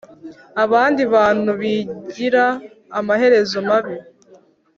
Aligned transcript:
abandi 0.63 0.99
Abantu 1.09 1.49
bigira 1.59 2.45
amaherezo 2.99 3.57
mabi 3.69 3.95